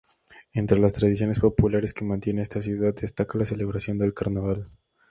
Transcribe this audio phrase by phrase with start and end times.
[0.53, 4.65] Entre las tradiciones populares que mantiene esta ciudad, destaca la celebración del Carnaval.